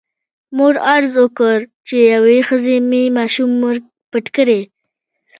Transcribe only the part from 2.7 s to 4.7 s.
مې ماشوم پټ کړی.